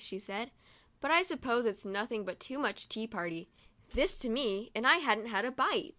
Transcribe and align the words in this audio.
she 0.03 0.17
said; 0.17 0.49
"but 0.99 1.11
I 1.11 1.21
suppose 1.21 1.63
it's 1.63 1.85
nothing 1.85 2.25
but 2.25 2.39
too 2.39 2.57
much 2.57 2.89
tea 2.89 3.05
party." 3.05 3.51
This 3.93 4.17
to 4.17 4.29
me, 4.29 4.71
and 4.73 4.87
I 4.87 4.97
hadn't 4.97 5.27
had 5.27 5.45
a 5.45 5.51
bite 5.51 5.89